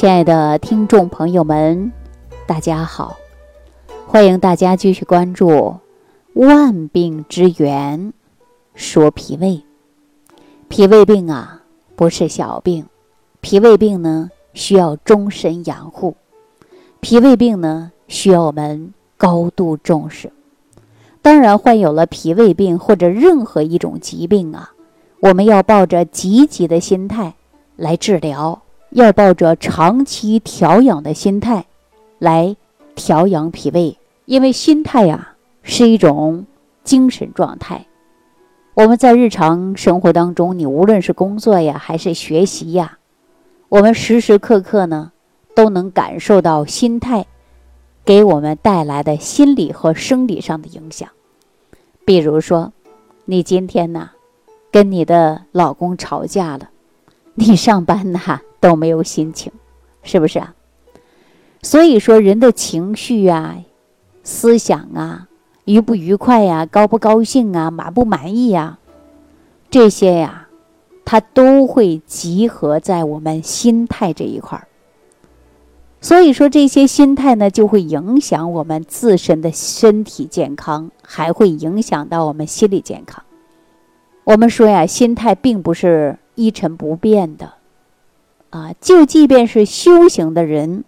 [0.00, 1.92] 亲爱的听众朋友们，
[2.46, 3.18] 大家好！
[4.06, 5.50] 欢迎大家继续关注
[6.32, 8.00] 《万病之源》，
[8.74, 9.62] 说脾胃。
[10.68, 11.60] 脾胃病啊，
[11.96, 12.86] 不是小病，
[13.42, 16.16] 脾胃病呢需要终身养护，
[17.00, 20.32] 脾胃病呢需要我们高度重视。
[21.20, 24.72] 当然，患有了脾胃病或者任何一种疾病啊，
[25.20, 27.34] 我们要抱着积极的心态
[27.76, 28.62] 来治疗。
[28.90, 31.66] 要抱着长期调养的心态，
[32.18, 32.56] 来
[32.94, 36.46] 调养脾胃，因为心态呀是一种
[36.82, 37.86] 精神状态。
[38.74, 42.98] 我们在日常生活当中，你无论是工作呀，还是学习呀，
[43.68, 45.12] 我们时时刻刻呢
[45.54, 47.26] 都能感受到心态
[48.04, 51.08] 给我们带来的心理和生理上的影响。
[52.04, 52.72] 比如说，
[53.24, 54.10] 你今天呢
[54.72, 56.70] 跟你的老公吵架了，
[57.34, 58.18] 你上班呢？
[58.60, 59.50] 都没有心情，
[60.02, 60.54] 是不是啊？
[61.62, 63.56] 所以说，人的情绪啊、
[64.22, 65.28] 思想啊、
[65.64, 68.78] 愉不愉快呀、高不高兴啊、满不满意呀，
[69.70, 70.48] 这些呀，
[71.04, 74.68] 它都会集合在我们心态这一块儿。
[76.00, 83.22] 所以说，这些心态呢，就会影响我们自身的身体健康，还会影响到我们心理健康。
[84.24, 87.52] 我们说呀，心态并不是一成不变的。
[88.50, 90.84] 啊，就即便是修行的人，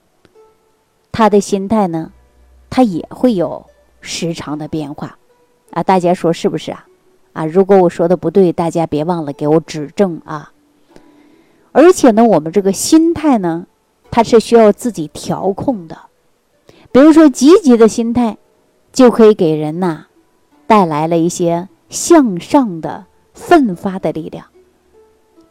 [1.12, 2.12] 他的心态呢，
[2.68, 3.66] 他也会有
[4.00, 5.16] 时常的变化，
[5.70, 6.86] 啊，大家说是不是啊？
[7.32, 10.52] 啊，如果我说的不对，大家别忘了给我指正啊。
[11.70, 13.66] 而且呢，我们这个心态呢，
[14.10, 15.96] 它是需要自己调控的。
[16.90, 18.36] 比如说，积极的心态，
[18.92, 20.06] 就可以给人呐
[20.66, 24.44] 带来了一些向上的奋发的力量。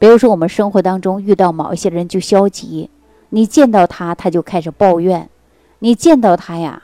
[0.01, 2.89] 比如说，我们生活当中遇到某一些人就消极，
[3.29, 5.29] 你见到他他就开始抱怨，
[5.77, 6.81] 你见到他呀，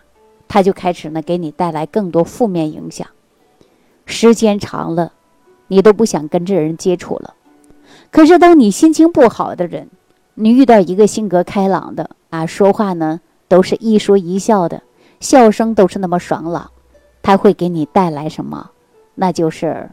[0.47, 3.07] 他就开始呢给你带来更多负面影响。
[4.05, 5.13] 时间长了，
[5.67, 7.33] 你都不想跟这人接触了。
[8.11, 9.89] 可是当你心情不好的人，
[10.35, 14.83] 你遇到一个性格开朗的啊，说话呢都是一说一笑的，
[15.19, 16.69] 笑声都是那么爽朗，
[17.23, 18.69] 他会给你带来什么？
[19.15, 19.89] 那就是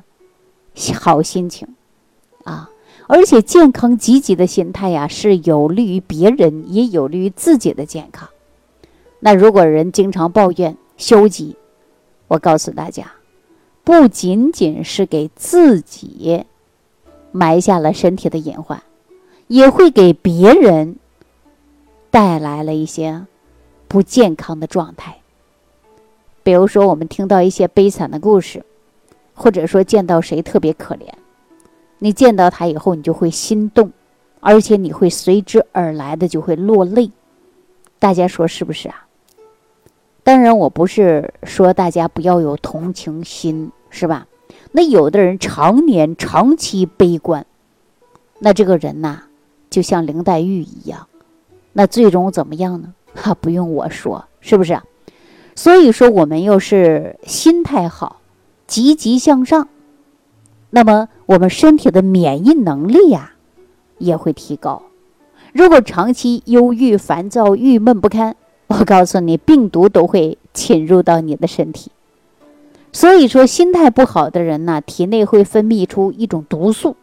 [1.01, 1.67] 好心情
[2.45, 2.69] 啊。
[3.07, 8.29] 而且健康积极的心态呀，是有利于别人，也有利于自己的健康。
[9.21, 11.57] 那如果人经常抱怨、消极，
[12.29, 13.13] 我告诉大家，
[13.83, 16.45] 不仅仅是给自己
[17.33, 18.83] 埋下了身体的隐患，
[19.49, 20.97] 也会给别人
[22.11, 23.27] 带来了一些
[23.87, 25.19] 不健康的状态。
[26.43, 28.65] 比如说，我们听到一些悲惨的故事，
[29.35, 31.09] 或者说见到谁特别可怜。
[32.05, 33.91] 你见到他以后，你就会心动，
[34.41, 37.11] 而且你会随之而来的就会落泪。
[37.99, 39.07] 大家说是不是啊？
[40.23, 44.27] 当然，我不是说大家不要有同情心，是吧？
[44.73, 47.47] 那有的人常年长期悲观，
[48.39, 49.23] 那这个人呐，
[49.71, 51.09] 就像林黛玉一样，
[51.73, 52.93] 那最终怎么样呢？
[53.17, 54.79] 哈，不用我说，是不是？
[55.55, 58.21] 所以说，我们要是心态好，
[58.67, 59.69] 积极向上。
[60.75, 63.35] 那么，我们身体的免疫能力呀，
[63.99, 64.83] 也会提高。
[65.53, 68.35] 如果长期忧郁、烦躁、郁闷不堪，
[68.67, 71.93] 我告诉你，病毒都会侵入到你的身体。
[72.91, 76.97] 所以说，心态不好的人呢，体内会分泌出一种毒素，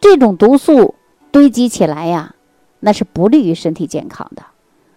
[0.00, 0.94] 这种毒素
[1.30, 2.34] 堆积起来呀，
[2.80, 4.42] 那是不利于身体健康的。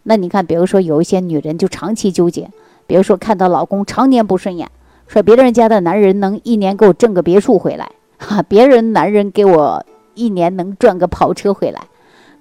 [0.03, 2.49] 那你看，比如说有一些女人就长期纠结，
[2.87, 4.71] 比如说看到老公常年不顺眼，
[5.05, 7.91] 说别人家的男人能一年给我挣个别墅回来。
[8.17, 11.87] 哈，别人男人给我一年能赚个跑车回来，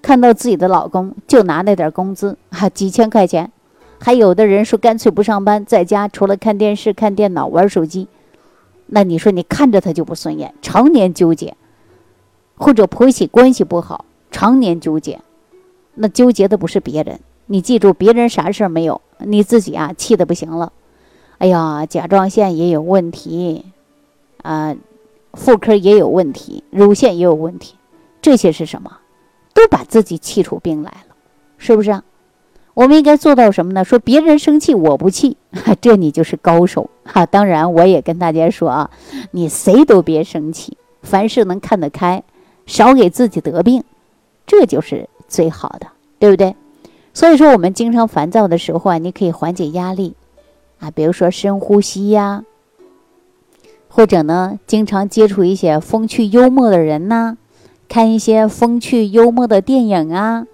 [0.00, 3.50] 看到自己的老公就拿那点工资，哈，几千块钱，
[3.98, 8.06] 还有的人说干脆不上班，在家除了看电视、看电脑、玩手机，
[8.86, 11.56] 那你说你看着他就不顺眼，常年纠结，
[12.56, 15.20] 或者婆媳关系不好，常年纠结，
[15.94, 20.72] 那纠结的不是别人，你记住，别人啥事儿没有，你自己啊气的不行了，
[21.38, 23.64] 哎呀，甲状腺也有问题，
[24.42, 24.76] 啊。
[25.34, 27.76] 妇科也有问题，乳腺也有问题，
[28.22, 28.98] 这些是什么？
[29.52, 31.14] 都把自己气出病来了，
[31.58, 32.02] 是不是啊？
[32.74, 33.84] 我们应该做到什么呢？
[33.84, 35.36] 说别人生气我不气，
[35.80, 37.24] 这你就是高手哈。
[37.24, 38.90] 当然，我也跟大家说啊，
[39.30, 42.24] 你谁都别生气，凡事能看得开，
[42.66, 43.84] 少给自己得病，
[44.44, 45.86] 这就是最好的，
[46.18, 46.56] 对不对？
[47.12, 50.14] 所以说，我们经常烦躁的时候啊，你可以缓解压力
[50.80, 52.44] 啊，比如说深呼吸呀。
[53.96, 57.36] 或者呢，经常接触一些风趣幽默的人呐，
[57.88, 60.48] 看一些风趣幽默的电影啊，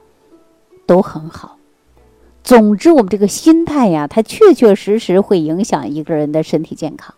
[0.85, 1.57] 都很好。
[2.45, 7.15] 总之，我们这个心态呀，它确确实实会影响一个人的身体健康。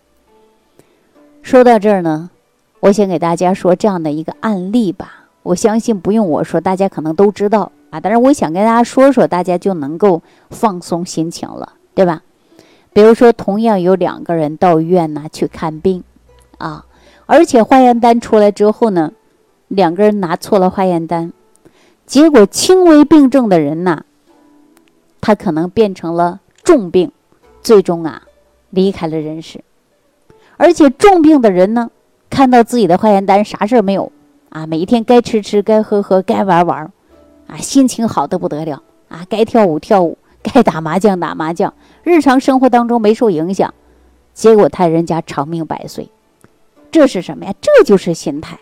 [1.42, 2.30] 说到这儿呢，
[2.78, 5.24] 我先给大家说这样的一个案例吧。
[5.42, 7.98] 我相信不用我说，大家可能都知道啊。
[7.98, 12.22] 但是我想跟大家说说，大家就能够放松心情了，对吧？
[12.92, 16.04] 比如说，同样有两个人到医院呢去看病，
[16.62, 16.86] 啊，
[17.26, 19.12] 而且化验单出来之后呢，
[19.66, 21.32] 两个人拿错了化验单，
[22.06, 24.04] 结果轻微病症的人呢。
[25.20, 27.10] 他可能变成了重病，
[27.62, 28.22] 最终啊
[28.70, 29.62] 离开了人世。
[30.56, 31.90] 而且重病的人呢，
[32.30, 34.12] 看到自己的化验单，啥事儿没有
[34.48, 36.92] 啊，每一天该吃吃，该喝喝，该玩玩，
[37.48, 41.74] 啊，心情好的不得了啊，该跳舞跳舞，该打麻将打麻将，
[42.04, 43.74] 日常生活当中没受影响，
[44.34, 46.10] 结果他人家长命百岁，
[46.92, 47.54] 这是什么呀？
[47.60, 48.60] 这就是心态，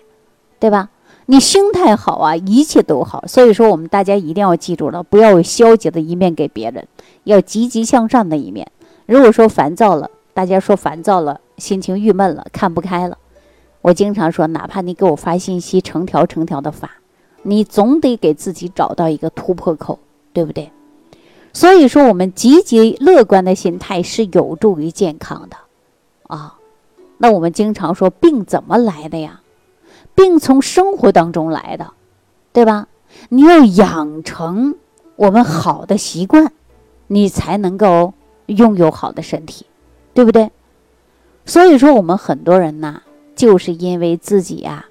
[0.58, 0.88] 对吧？
[1.26, 3.24] 你心态好啊，一切都好。
[3.26, 6.88] 所以说，我们大家一定要记住了，不要有消极的一面给别人，
[7.24, 8.66] 要积极向上的一面。
[9.06, 13.18] 如果说烦躁了，大家说烦躁了，心情郁闷了，看不开了，
[13.82, 16.90] 我经常说，哪怕你给我发信息，成条成条的发，
[17.42, 19.98] 你总得给自己找到一个突破口，
[20.32, 20.70] 对不对？
[21.52, 25.56] 所以说，我们积极乐观的心态是有助于健康的
[26.28, 26.56] 啊。
[27.22, 29.42] 那我们经常说，病怎么来的呀？
[30.14, 31.92] 病从生活当中来的，
[32.50, 32.88] 对吧？
[33.28, 34.76] 你要养成
[35.16, 36.50] 我们好的习惯，
[37.08, 38.14] 你才能够
[38.46, 39.66] 拥有好的身体，
[40.14, 40.50] 对不对？
[41.44, 43.02] 所以说，我们很多人呐，
[43.36, 44.86] 就是因为自己呀，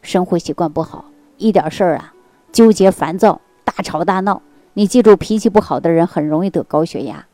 [0.00, 1.04] 生活习惯不好，
[1.36, 2.14] 一点事儿啊，
[2.50, 4.40] 纠结烦躁，大吵大闹。
[4.72, 7.26] 你记住，脾气不好的人很容易得高血压。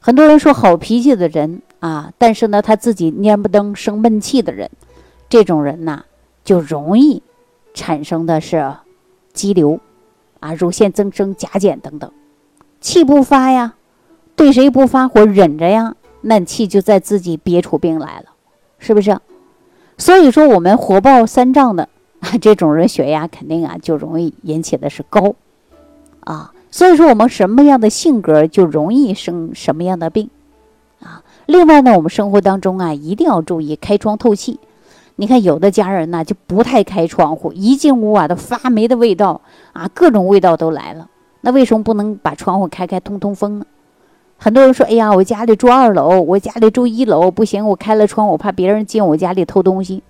[0.00, 4.70] 很多人说好脾气的人啊，但是呢，他自己蔫不登、生闷气的人，
[5.28, 6.04] 这种人呐。
[6.44, 7.22] 就容易
[7.74, 8.72] 产生的是
[9.34, 9.80] 肌瘤
[10.40, 12.10] 啊、乳腺增生、甲减等等，
[12.80, 13.74] 气不发呀，
[14.34, 18.30] 对谁不发火，忍着呀，那气就在自己憋出病来了，
[18.78, 19.18] 是不是？
[19.98, 21.90] 所以说，我们火爆三丈的
[22.20, 25.34] 啊，这种人血压肯定啊就容易引起的是高
[26.20, 26.54] 啊。
[26.70, 30.30] 所以说，我们什么样的性格就容易生什么样的病。
[31.48, 34.60] 另外呢，我们生活当中啊一定要注意开窗透气。
[35.16, 39.40] 你看，有的家人呢就不太开窗户，一进屋啊都发霉的味道
[39.72, 41.08] 啊，各种味道都来了。
[41.40, 43.64] 那为什么不能把窗户开开通通风呢？
[44.36, 50.02] 很多人说：“哎呀，我家里住二楼，我家里住一楼，不行，我开了窗，我怕别人进我家里偷东西。”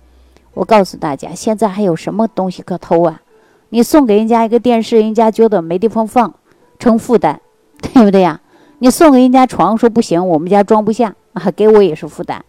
[0.53, 3.21] 我告诉大家，现在还有什么东西可偷啊？
[3.69, 6.35] 你送给人家一个电视，人家觉得没地方放，
[6.79, 7.39] 成负担，
[7.79, 8.41] 对不对呀？
[8.79, 12.41] 你送给人家床，说不行，我们家装不下啊，给我也是负担，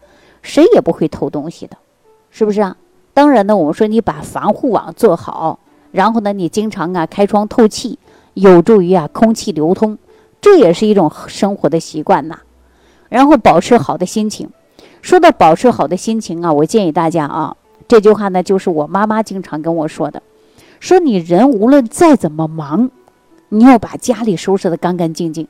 [0.43, 1.77] 谁也不会偷东西的。
[2.31, 2.77] 是不是啊？
[3.12, 5.59] 当然呢，我们说你把防护网做好，
[5.91, 7.99] 然后呢，你经常啊开窗透气，
[8.35, 9.99] 有助于啊空气流通，
[10.41, 12.38] 这也是一种生活的习惯呐。
[13.09, 14.49] 然后保持好的心情。
[15.03, 17.56] 说到保持好的心情啊，我建议大家啊，
[17.88, 20.23] 这句话呢就是我妈妈经常跟我说的，
[20.79, 22.91] 说你人无论再怎么忙，
[23.49, 25.49] 你要把家里收拾得干干净净。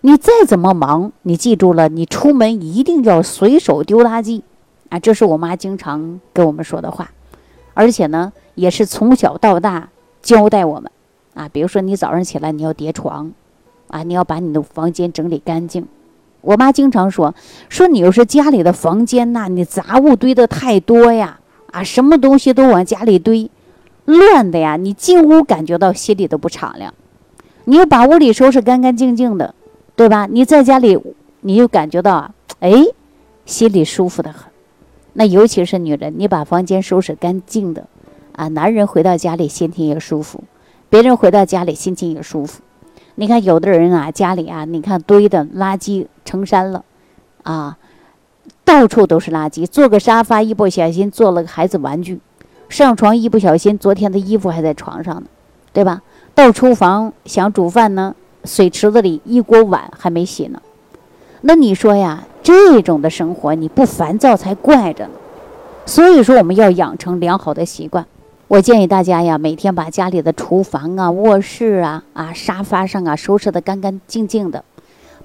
[0.00, 4.42] 你再怎么忙，你记住了，你出门一定要随手丢垃圾。
[4.88, 7.10] 啊，这是我妈经常跟我们说的话，
[7.74, 9.88] 而且呢，也是从小到大
[10.20, 10.90] 交代我们。
[11.34, 13.32] 啊，比如说你早上起来你要叠床，
[13.88, 15.86] 啊，你要把你的房间整理干净。
[16.42, 17.34] 我妈经常说，
[17.68, 21.38] 说你要是家里的房间呐，你杂物堆的太多呀，
[21.70, 23.50] 啊，什么东西都往家里堆，
[24.04, 26.92] 乱的呀，你进屋感觉到心里都不敞亮。
[27.64, 29.54] 你要把屋里收拾干干净净的，
[30.02, 30.26] 对吧？
[30.28, 30.98] 你在家里，
[31.42, 32.72] 你就感觉到啊，哎，
[33.46, 34.50] 心里舒服的很。
[35.12, 37.86] 那尤其是女人，你把房间收拾干净的，
[38.32, 40.42] 啊，男人回到家里心情也舒服，
[40.90, 42.62] 别人回到家里心情也舒服。
[43.14, 46.84] 你看有的人啊，家里啊，你看堆的垃圾成山了，
[47.44, 47.78] 啊，
[48.64, 49.64] 到处都是垃圾。
[49.68, 52.18] 坐个沙发一不小心坐了个孩子玩具，
[52.68, 55.28] 上床一不小心昨天的衣服还在床上呢，
[55.72, 56.02] 对吧？
[56.34, 60.60] 到厨房想煮饭呢，水池子里一锅碗还没洗呢。
[61.42, 62.24] 那你说呀？
[62.44, 65.10] 这种的生活你不烦躁才怪着呢，
[65.86, 68.04] 所以说我们要养成良好的习惯。
[68.48, 74.64] 我建议大家呀，每天把家里的厨房啊、卧室啊、啊沙发上啊收拾得干干净净的，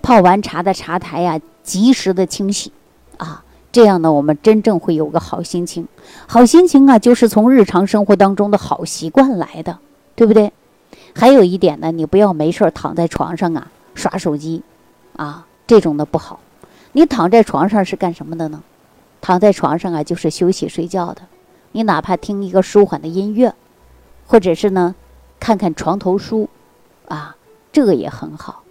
[0.04, 2.72] 泡完茶的茶台呀及时的清洗，
[3.18, 5.88] 啊，这样呢我们真正会有个好心情。
[6.28, 9.80] 好心情啊，就是从日常生活当中的好习惯来的，
[10.16, 10.54] 对不对？
[11.20, 14.62] 还有一点呢，你不要没事躺在床上啊耍手机，
[15.16, 16.40] 啊，这种的不好。
[16.92, 18.62] 你躺在床上是干什么的呢？
[19.20, 21.24] 躺在床上啊，就是休息睡觉的。
[21.72, 23.56] 你哪怕听一个舒缓的音乐，
[24.28, 24.94] 或者是呢，
[25.40, 26.48] 看看床头书，
[27.08, 27.36] 啊，
[27.72, 28.62] 这个也很好。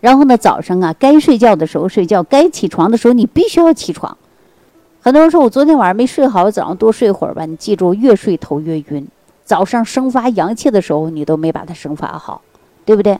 [0.00, 4.18] 然后呢，早上啊，该睡觉的时候睡觉，该起床的时候你必须要起床。
[5.00, 7.46] 很多人说我昨天晚上没睡好，早上多睡会儿吧。
[7.46, 9.06] 你记住，越睡头越晕。
[9.44, 12.42] 早上生发阳气的时候，你都没把它生发好，
[12.84, 13.18] 对不对？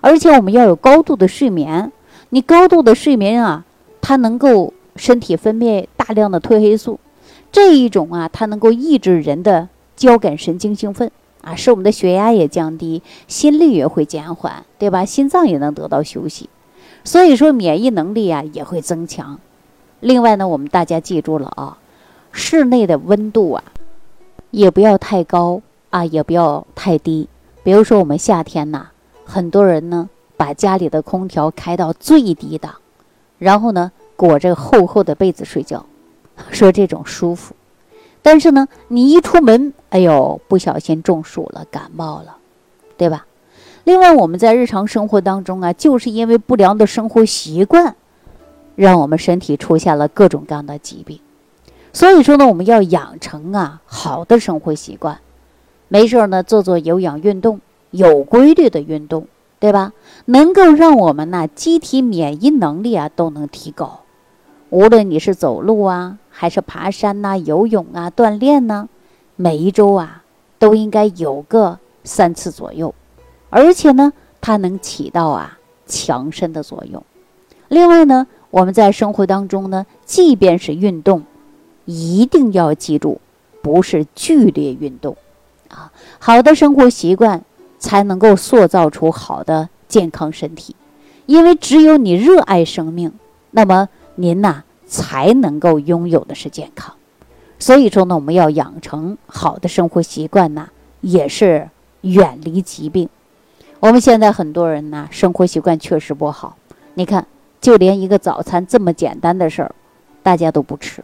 [0.00, 1.92] 而且我们要有高度的睡眠。
[2.30, 3.64] 你高度的睡眠啊，
[4.00, 6.98] 它能够身体分泌大量的褪黑素，
[7.50, 11.10] 这一种啊，它能够抑制人的交感神经兴奋
[11.42, 15.04] 啊，使我们的血压也降低，心率也会减缓，对吧？
[15.04, 16.48] 心脏也能得到休息，
[17.04, 19.38] 所以说免疫能力啊也会增强。
[20.00, 21.78] 另外呢，我们大家记住了啊，
[22.32, 23.62] 室内的温度啊，
[24.52, 27.28] 也不要太高啊，也不要太低。
[27.64, 28.86] 比如说我们夏天呐，
[29.24, 30.08] 很多人呢。
[30.34, 32.74] 把家里的空调开到最低档，
[33.38, 35.86] 然后呢裹着厚厚的被子睡觉，
[36.50, 37.54] 说这种舒服。
[38.22, 42.38] 但是呢，你一出门，哎呦，不小心中暑了，感冒了，
[42.96, 43.24] 对吧？
[43.84, 47.94] 另外，我们在日常生活当中啊，就是因为不良的生活习惯，
[48.74, 51.20] 让我们身体出现了各种各样的疾病。
[51.92, 55.18] 所以说呢，我们要养成啊好的生活习惯，
[55.88, 59.26] 没事呢做做有氧运动，有规律的运动。
[59.62, 59.92] 对吧？
[60.24, 64.00] 能够让我们呢，机体免疫能力啊都能提高。
[64.70, 68.88] 无论你是走路啊，还是爬山呐、游泳啊、锻炼呢，
[69.36, 70.24] 每一周啊
[70.58, 72.92] 都应该有个三次左右。
[73.50, 75.56] 而且呢，它能起到啊
[75.86, 77.00] 强身的作用。
[77.68, 81.22] 另外呢，我们在生活当中呢，即便是运动，
[81.84, 83.20] 一定要记住，
[83.62, 85.16] 不是剧烈运动
[85.68, 85.92] 啊。
[86.18, 87.44] 好的生活习惯。
[87.82, 90.76] 才能够塑造出好的健康身体，
[91.26, 93.12] 因为只有你热爱生命，
[93.50, 96.94] 那么您呐才能够拥有的是健康。
[97.58, 100.68] 所以说呢，我们要养成好的生活习惯呐，
[101.00, 101.70] 也是
[102.02, 103.08] 远离疾病。
[103.80, 106.56] 我们现在很多人呢，生活习惯确实不好。
[106.94, 107.26] 你看，
[107.60, 109.74] 就连一个早餐这么简单的事儿，
[110.22, 111.02] 大家都不吃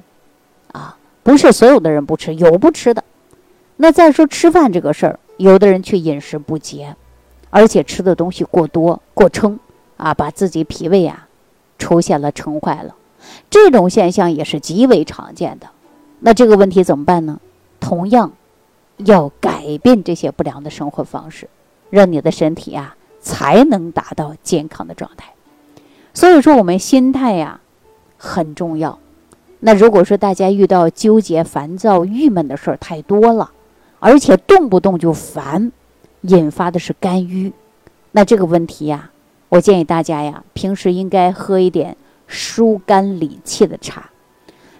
[0.73, 3.05] 啊，不是所有的人不吃，有不吃的。
[3.77, 5.19] 那再说吃饭这个事儿。
[5.39, 6.97] 有的人却饮食不节，
[7.51, 9.57] 而且吃的东西过多过撑
[9.97, 11.29] 啊，把自己脾胃啊
[11.79, 12.97] 出现了撑坏了，
[13.49, 15.69] 这种现象也是极为常见的。
[16.19, 17.39] 那这个问题怎么办呢？
[17.79, 18.33] 同样
[18.97, 21.49] 要改变这些不良的生活方式，
[21.91, 25.33] 让你的身体啊才能达到健康的状态。
[26.13, 27.61] 所以说，我们心态呀
[28.17, 28.99] 很重要。
[29.61, 33.51] 那如果说大家遇到纠结、烦躁、郁闷的事儿太多了，
[33.99, 35.73] 而且动不动就烦，
[36.21, 37.53] 引发的是肝郁。
[38.13, 39.11] 那这个问题呀，
[39.49, 41.97] 我建议大家呀，平时应该喝一点
[42.29, 44.11] 疏肝理气的茶。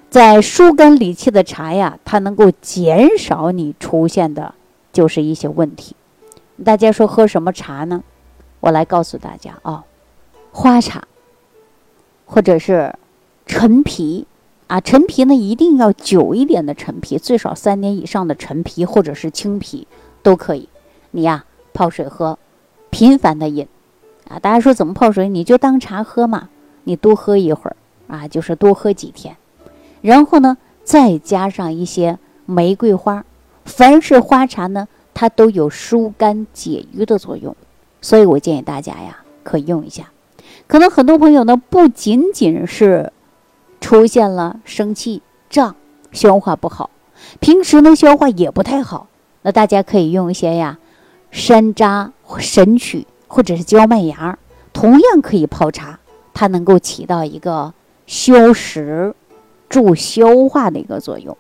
[0.09, 4.55] 在疏肝理气的茶呀，它能够减少你出现的，
[4.93, 5.97] 就是一些问题。
[6.65, 8.05] 大家说喝什么茶呢？
[8.61, 9.85] 我来告诉大家啊，
[10.53, 11.03] 花茶，
[12.27, 12.95] 或者是
[13.45, 14.25] 陈皮。
[14.69, 19.89] 啊，陈皮呢一定要久一点的陈皮，最少三年以上的陈皮或者是青皮
[20.23, 20.69] 都可以。
[21.13, 22.39] 你呀泡水喝，
[22.91, 23.67] 频繁的饮。
[24.29, 25.31] 啊，大家说怎么泡水？
[25.31, 26.51] 你就当茶喝嘛，
[26.85, 27.77] 你多喝一会儿
[28.09, 29.39] 啊，就是多喝几天。
[30.03, 33.25] 然后呢，再加上一些玫瑰花。
[33.65, 37.57] 凡是花茶呢，它都有疏肝解郁的作用，
[38.03, 40.11] 所以我建议大家呀可以用一下。
[40.67, 43.11] 可能很多朋友呢不仅仅是。
[43.89, 45.75] 出现了生气、胀、
[46.13, 46.91] 消化不好，
[47.41, 49.09] 平时呢消化也不太好，
[49.41, 50.79] 那大家可以用一些呀，
[51.31, 54.39] 山楂、神曲或者是焦麦芽，
[54.75, 56.01] 同样可以泡茶，
[56.35, 57.73] 它能够起到一个
[58.07, 59.15] 消食、
[59.71, 61.35] 助消化的一个作用。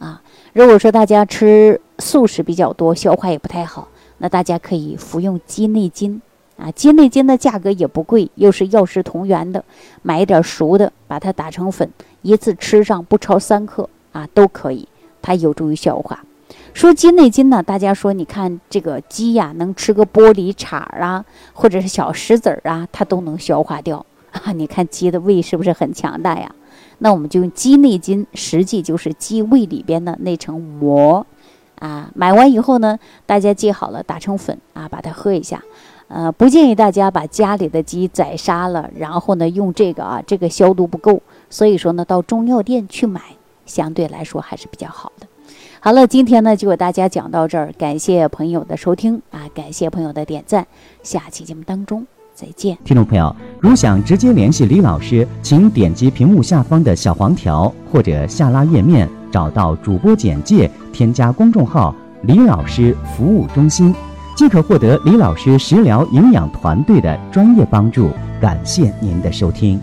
[0.00, 0.20] 啊，
[0.52, 3.86] 如果说大家吃素食比较多，消化也不太好，
[4.18, 6.20] 那大家可以服用鸡内金。
[6.56, 9.64] 啊，鸡内金的价格也不贵，又是药食同源的，
[10.02, 11.90] 买一点熟的，把它打成粉，
[12.22, 14.88] 一次吃上不超三克啊，都可以，
[15.20, 16.24] 它有助于消化。
[16.72, 24.50] 说鸡内金呢，大家说你看这个鸡呀，能吃个玻璃碴啊，或者是小石子儿啊，它都能消化掉啊。
[24.54, 26.54] 你看鸡的胃是不是很强大呀？
[26.98, 31.26] 那我们就用鸡内金，实际就是鸡胃里边的那层膜
[31.80, 32.10] 啊。
[32.14, 35.62] 买完以后呢，大家记好了，打成粉啊，把它喝一下。
[36.08, 41.20] 呃，不建议大家把家里的鸡宰杀了，然后呢用这个啊，这个消毒不够，
[41.50, 43.20] 所以说呢到中药店去买，
[43.66, 45.26] 相对来说还是比较好的。
[45.80, 50.66] 好了，今天呢就给大家讲到这儿，感谢朋友的收听啊，感谢朋友的点赞，
[51.02, 52.78] 下期节目当中再见。
[52.84, 63.94] 听众朋友，如想直接联系李老师，请点击屏幕下方的小黄条或者下拉页面，找到主播简介，添加公众号“李老师服务中心”。
[64.34, 68.10] 即可获得李老师食疗营养团队的专业帮助。
[68.40, 69.80] 感谢您的收听。